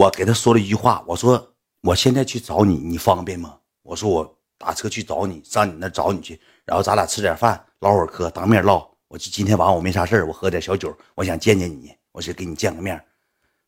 [0.00, 1.52] 我给他说了一句话，我说
[1.82, 3.58] 我现在去找你，你方便吗？
[3.82, 8.88] 我说我打车去找你，上你那找你去，然后咱俩吃点饭，唠会儿嗑，当面唠。
[9.08, 12.98] 我就今天晚上我没啥事我喝点小酒，我想见见你，我想给你见个面。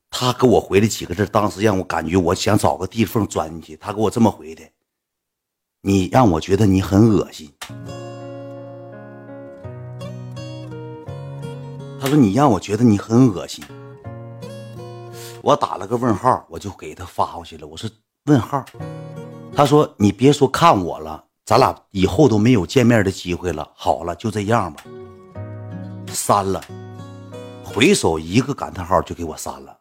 [0.09, 3.77] 他给我回了几个字，当时让我感觉我想找个地缝钻进去。
[3.77, 4.63] 他给我这么回的
[5.85, 7.53] ：“你让我觉得你很恶心。”
[12.01, 13.63] 他说：“你让我觉得你很恶心。”
[15.43, 17.67] 我打了个问号，我就给他发过去了。
[17.67, 17.91] 我说
[18.27, 18.65] ：“问号。”
[19.55, 23.69] 他说：“你别说看我了，咱俩以后都没有见面的机会了。
[23.75, 24.85] 好了，就这样吧。”
[26.07, 26.63] 删了，
[27.65, 29.79] 回首一个感叹号就给我删了。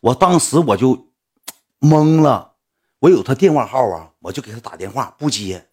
[0.00, 1.08] 我当时我就
[1.80, 2.54] 懵了，
[3.00, 5.68] 我有他电话号啊，我就给他打电话不接，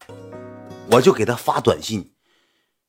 [0.91, 2.11] 我就给他发短信，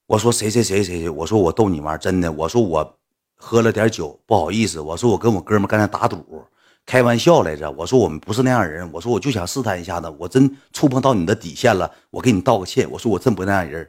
[0.07, 2.99] 我说谁谁谁谁谁，我说我逗你玩，真的，我说我
[3.45, 6.45] 喝了点酒，不好意思，我说我跟我哥们刚才打赌，
[6.87, 13.87] 开玩笑来着，我说我们不是那样人，我说我就想试探一下子，我真触碰到你的底线了，我给你道个歉，我说我真不那样人，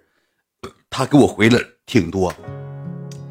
[0.90, 2.34] 他给我回了挺多。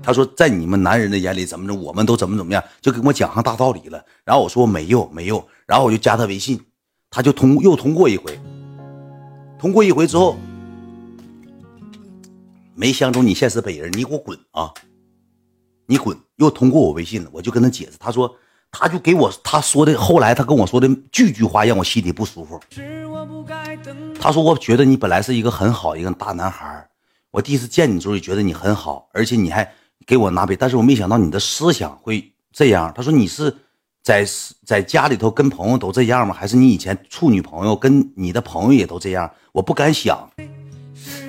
[0.01, 4.03] 他说，在你们男人的眼里怎么着，我们都怎么怎么样，就跟我讲上大道理了。
[4.25, 6.61] 然后我说没有没有，然后我就加他微信，
[7.11, 8.39] 他就通又通过一回，
[9.59, 10.37] 通过一回之后，
[12.77, 14.73] 没相中你现实本人，你给我滚啊！
[15.87, 16.17] 你滚！
[16.37, 18.35] 又通过我微信了，我就跟他解释，他说
[18.71, 22.61] 他就给我他说的，后来他跟我说的句句话让我心里不舒服。
[24.21, 26.89] 他说我觉得你本来是一个很好一个大男孩，
[27.31, 29.71] 我第一次见你时候就觉得你很好，而且你还。
[30.05, 32.93] 给我拿杯，但是我没想到你的思想会这样。
[32.93, 33.57] 他说你是
[34.03, 34.27] 在
[34.67, 36.35] 在家里头跟朋友都这样吗？
[36.35, 39.31] 还是你以前处女朋友跟你的朋友也都这样？
[39.53, 40.29] 我不敢想。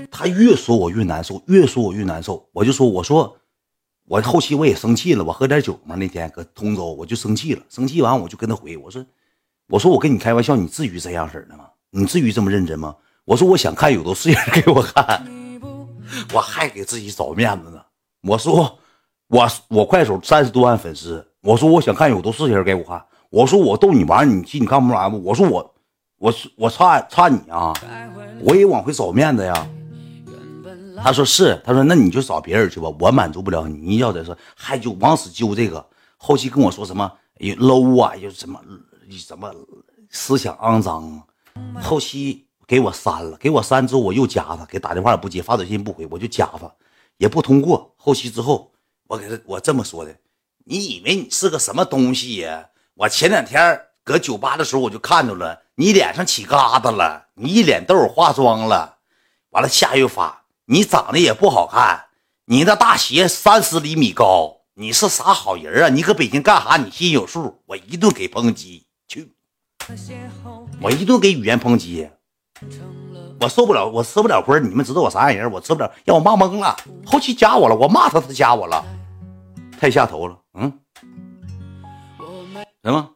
[0.10, 2.50] 他越说我越难受，越说我越难受。
[2.52, 3.38] 我就说，我说
[4.14, 7.64] 我后期我也生气了，我喝点酒嘛，那天搁通州我就生气了。
[7.68, 9.04] 生气完我就跟他回，我说
[9.68, 11.66] 我说我跟你开玩笑，你至于这样式的吗？
[11.90, 12.96] 你至于这么认真吗？
[13.26, 15.26] 我说我想看有的是人给我看，
[16.32, 17.82] 我还给自己找面子呢。
[18.22, 18.78] 我说，
[19.30, 21.28] 我我快手三十多万粉丝。
[21.42, 23.04] 我说，我想看有的是人给我看。
[23.32, 25.20] 我说，我逗你玩，你信你看不出来吗？
[25.24, 25.74] 我说，我
[26.20, 27.74] 我我差差你啊，
[28.44, 29.68] 我也往回找面子呀。
[31.04, 33.78] 他说是，他说那你就找别人去吧，我满足不了你。
[33.78, 38.58] 你要的是还就往死揪这个，后期跟我说什么 low 啊，又什么
[39.10, 39.54] 什么
[40.10, 41.04] 思想肮脏
[41.76, 46.72] 啊，后期给我删了，给我删之后我又加他，给打电话也不接，发短信不回，我就加他。
[47.18, 48.72] 也不通过后期之后，
[49.08, 50.16] 我给他我这么说的，
[50.64, 52.70] 你以为你是个什么东西呀？
[52.96, 59.00] 我前两天搁酒吧的时候我就看着了，你脸上起疙瘩了，你一脸痘化妆了，
[59.50, 62.06] 完了下又发，你长得也不好看，
[62.46, 65.90] 你那大鞋三十厘米高，你是啥好人啊？
[65.90, 66.78] 你搁北京干啥？
[66.78, 67.62] 你心里有数。
[67.66, 69.34] 我一顿给抨击去，
[70.82, 72.10] 我一顿给语言抨击。
[73.42, 74.58] 我受不了，我吃不了亏。
[74.62, 75.52] 你们知道我啥样人？
[75.52, 76.78] 我吃不了，让我骂懵了。
[77.06, 78.86] 后期加我了，我骂他，他加我了，
[79.78, 80.38] 太下头了。
[80.54, 80.80] 嗯，
[82.84, 83.10] 什么？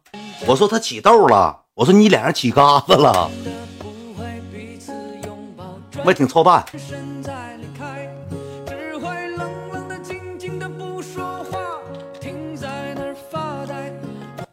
[0.46, 1.64] 我说他起痘了。
[1.75, 3.31] 我说你脸上起疙瘩了。
[6.03, 6.66] 我也挺操蛋。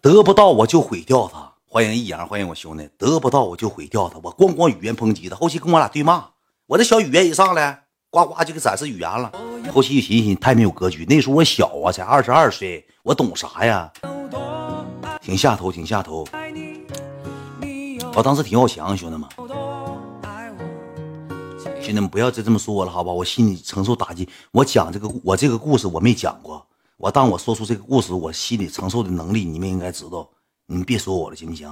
[0.00, 1.50] 得不到我就毁掉他。
[1.66, 2.88] 欢迎易阳，欢迎我兄弟。
[2.98, 5.36] 得不到我就毁掉他，我咣咣语言抨击他。
[5.36, 6.26] 后期跟我俩对骂，
[6.66, 9.32] 我这小语言一上来，呱呱就给展示语言了。
[9.72, 11.06] 后期一寻思，太没有格局。
[11.08, 13.90] 那时候我小啊，才二十二岁，我懂啥呀？
[15.20, 16.26] 挺下头，挺下头。
[18.14, 19.28] 我当时挺要强，兄弟们，
[21.84, 23.12] 兄弟们不要再这么说了，好吧？
[23.12, 24.26] 我心里承受打击。
[24.52, 26.66] 我讲这个，我这个故事我没讲过。
[26.96, 30.26] 我当我说出这个故事，我心里承受的能力，你们应该知道。
[30.66, 31.70] 你们别说我了，行不行？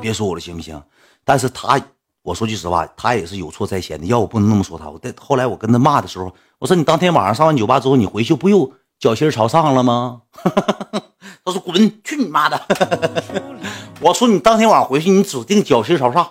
[0.00, 0.82] 别说我了，行不行？
[1.24, 1.80] 但是他，
[2.22, 4.06] 我说句实话，他也是有错在先的。
[4.06, 4.90] 要我不能那么说他。
[4.90, 10.22] 我后来我跟他骂的时候，我说你当天晚上上完酒吧之后，你回去不又脚心朝上了吗？
[11.44, 12.60] 他说滚，去你妈的！
[14.02, 16.28] 我说你当天晚上回去，你指定脚心朝上。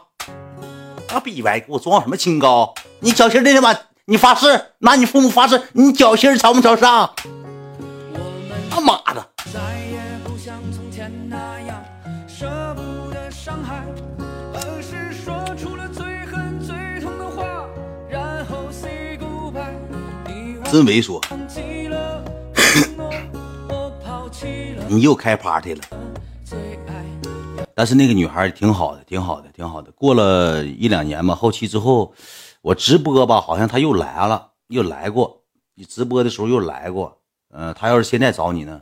[1.16, 2.74] 他逼歪，给我装什么清高？
[3.00, 4.48] 你脚心那天晚，你发誓，
[4.80, 7.10] 拿你父母发誓，你脚心朝不朝上？
[8.70, 9.26] 他妈的！
[20.70, 21.24] 真猥琐！
[24.90, 25.82] 你又开 party 了，
[27.76, 29.92] 但是那个女孩挺好的，挺好的，挺好的。
[29.92, 32.14] 过了一两年吧，后期之后，
[32.62, 35.44] 我直播吧，好像她又来了，又来过。
[35.76, 37.20] 你直播的时候又来过。
[37.52, 38.82] 嗯，她要是现在找你呢，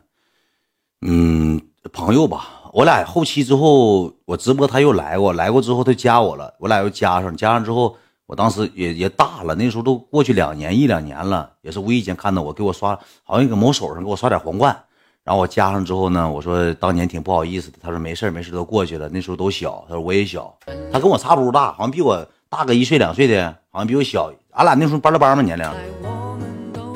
[1.01, 1.59] 嗯，
[1.91, 2.61] 朋友吧。
[2.71, 7.97] 我俩后期之后，我直播她又来过，来过之后她加我了，我俩又加上，加上之后，
[8.27, 14.85] 我当时也也大了，那时候都过去两年一两年了，也是无意间看到我给我刷，好像搁某手上给我刷点皇冠，
[15.23, 20.53] 然后我加上之后呢，我说当年挺不好意思的，他说没事没事都过去了，那时候都小，他说我也小，
[20.91, 25.65] 他跟我差不多大，好像比我大个一岁两岁的，好像比我小，俺俩那时候班了班嘛年龄，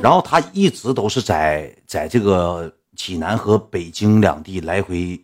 [0.02, 5.20] 然后他一直都是在在这个济南和北京两地来回。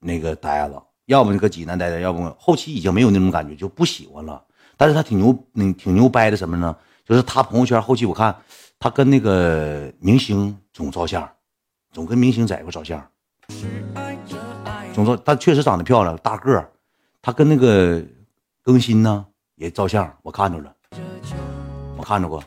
[0.00, 4.40] 那个呆了，要不搁济南待着，要不后期已经没有那种感觉，就不喜欢了。
[4.76, 5.36] 但是他挺牛，
[5.72, 6.76] 挺牛掰的什么呢？
[7.04, 8.32] 就是他朋友圈后期我看，
[8.78, 11.28] 他跟那个明星总照相，
[11.92, 13.04] 总跟明星在一块照相。
[14.94, 16.70] 总照，他确实长得漂亮，大个儿。
[17.22, 18.02] 他跟那个
[18.62, 19.26] 更新呢
[19.56, 20.72] 也照相，我看着了，
[21.96, 22.42] 我看着过。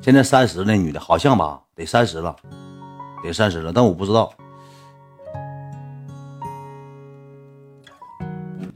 [0.00, 2.36] 现在三十那女的，好像吧，得三十了。
[3.22, 4.30] 得三十了，但我不知道，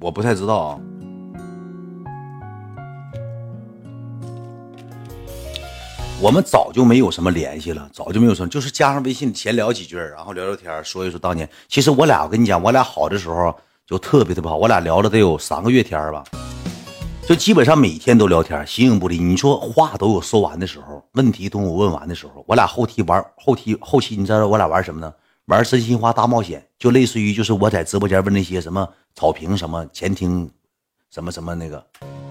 [0.00, 0.80] 我不太知道啊。
[6.20, 11.48] 我们早就没有什么联系了，早就没有什么，就是加上微信闲聊几句，然后聊聊天，说一说当年。
[11.68, 13.54] 其实我俩，我跟你讲，我俩好的时候
[13.86, 16.24] 就特别特别好，我俩聊了得有三个月天吧。
[17.24, 19.16] 就基本上每天都聊天，形影不离。
[19.16, 22.44] 你说话都有说完的时候，问题都有问完的时候。
[22.48, 25.14] 我俩后期玩后期后期，你知道我俩玩什么呢？
[25.44, 30.50] 玩真心话大冒险，就类似于就是我在直播间问那些什么草坪什么前厅，
[31.12, 31.86] 什么什么那个，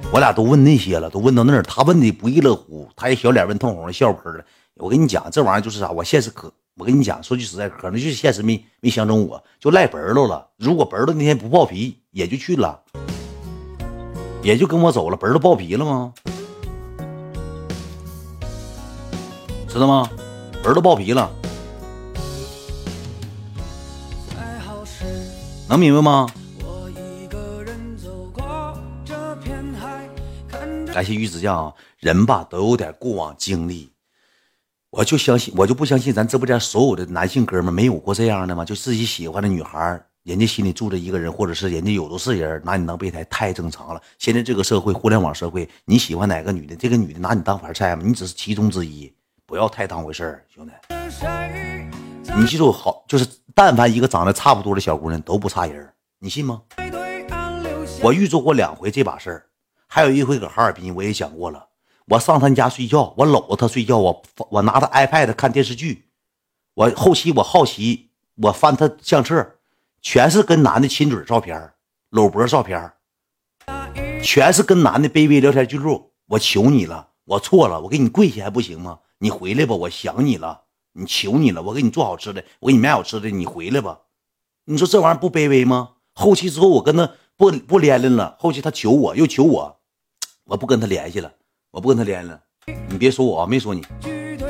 [0.10, 1.62] 我俩都问那些了，都问到那儿。
[1.64, 4.44] 他问的不亦乐乎，他也小脸问通红的，笑喷了。
[4.76, 10.48] 我跟你讲，这玩意儿就是啥，我现实可，我跟你讲，说句实在，可能就是现实没没相中我，就赖本儿了。
[10.58, 12.82] 如果本儿那天不爆皮，也就去了。
[14.42, 16.14] 也就跟我走了，本儿都爆皮了吗？
[19.68, 20.10] 知道吗？
[20.64, 21.30] 本儿都爆皮了，
[25.68, 26.28] 能明白吗？
[30.98, 31.74] 感谢鱼子酱啊！
[32.00, 33.92] 人吧都有点过往经历，
[34.90, 38.66] 我就相信，我就不相信咱直播间所有的男性哥们没有过这样的吗？
[38.66, 44.02] 就自己喜欢的女孩人家心里住着一个人，或者是人家有的是人，拿你当备胎太正常了。
[44.18, 48.02] 现在这个社会，互联网社会，你喜欢哪个女的，这个女的拿你当盘菜吗？
[48.04, 49.14] 你只是其中之一，
[49.46, 50.72] 不要太当回事儿，兄弟。
[52.36, 56.60] 你记住，好，就是但凡一个长得差不多的小姑娘都不差人，你信吗？
[58.02, 59.47] 我遇着过两回这把事儿，
[59.98, 61.70] 还有一回搁哈尔滨，我也讲过了。
[62.06, 66.06] 我上他家睡觉，我搂着他睡觉，我我拿他 iPad 看电视剧，
[66.76, 69.56] 我后期我好奇，我翻他相册。
[70.04, 71.74] 全是跟男的亲嘴照片，
[72.12, 72.92] 搂脖照片，
[74.22, 76.12] 全是跟男的卑微聊天记录。
[76.28, 79.00] 我求你了，我错了，我给你跪下还不行吗？
[79.18, 84.02] 你回来吧，我想你了，你求你了，我给你做好吃的，我给你买好吃的，你回来吧。
[84.66, 85.94] 你说这玩意儿不卑微吗？
[86.14, 89.77] 后期之后我跟他不不连连了，后期他求我又求我，
[90.48, 91.32] 我不跟他联系了，
[91.72, 92.40] 我不跟他联系了。
[92.90, 93.86] 你别说我啊，没说你，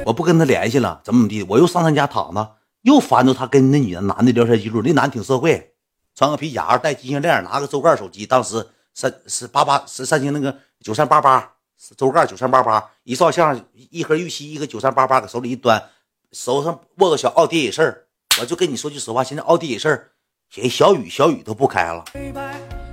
[0.06, 2.56] 我不跟他联系了，怎么怎么地，我又上他家躺着。
[2.84, 5.74] 又翻着他跟那女的男的聊天记录，那男的挺社会，
[6.16, 8.26] 穿个皮夹克，戴金项链，拿个周盖手机。
[8.26, 11.56] 当时三是八八是三星那个九三八八
[11.98, 15.84] 周盖九三八八，一照相一盒玉溪一个九三八八搁手里一端，
[16.32, 18.06] 手上握个小奥迪 A 四
[18.40, 20.12] 我就跟你说句实话，现在奥迪 A 四
[20.54, 22.06] 连小雨小雨都不开了，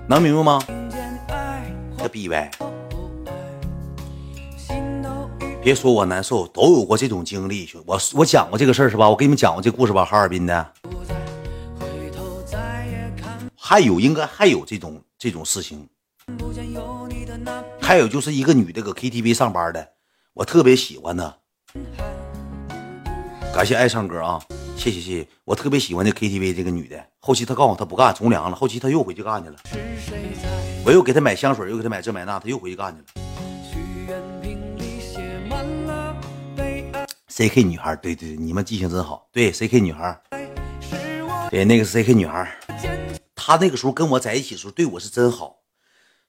[0.09, 0.61] 能明白吗？
[1.99, 2.51] 这逼呗。
[5.65, 7.67] 别说我难受，都有过这种经历。
[7.87, 9.09] 我我讲过这个事儿是吧？
[9.09, 10.05] 我给你们讲过这故事吧？
[10.05, 10.73] 哈尔滨的，
[13.57, 15.89] 还有应该还有这种这种事情。
[17.81, 19.89] 还有就是一个女的搁 KTV 上班的，
[20.35, 21.35] 我特别喜欢她。
[23.55, 24.39] 感谢爱唱歌啊，
[24.77, 27.03] 谢谢谢谢，我特别喜欢这 KTV 这个女的。
[27.21, 29.57] 后期她告诉我她不干从良了，后期她又回去干去了。
[30.85, 33.24] 我又给她买香水，又给她买这买那，她又回去干去了。
[37.37, 39.29] C K 女孩，对对对，你们记性真好。
[39.33, 40.17] 对 C K 女孩，
[41.51, 42.49] 对那个 C K 女孩，
[43.35, 45.57] 她那个时候跟我在一起的时候对我是真好，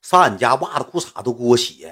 [0.02, 1.88] 上俺家袜子裤衩都给我洗，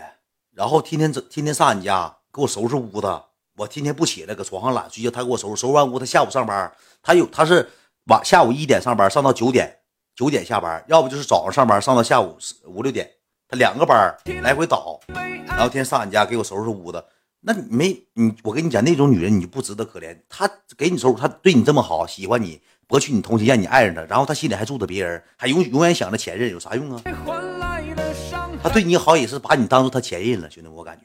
[0.52, 3.22] 然后天天整天天上俺家给我收拾屋子，
[3.58, 7.70] 我天天不起来搁床上懒睡觉，她给我收拾收拾完屋，她下午上班，她有她是
[8.06, 9.78] 晚下午一点上班上到九点，
[10.16, 13.08] 九点下班，要不就是早上上班上到下午五六点，
[13.48, 15.00] 她两个班来回倒，
[15.46, 17.06] 然后天天上俺家给我收拾屋子。
[17.46, 20.18] 那你没你，我跟你讲，那种女人你就不值得可怜。
[20.30, 27.02] 她给你收入，她对你这么好，喜欢你，博取你同情，让你爱上她，然后她心里还住着别人，还永永远想着前任，有啥用啊？
[28.64, 31.04] 她对你好也是把你当做她前任了，兄弟，我感觉。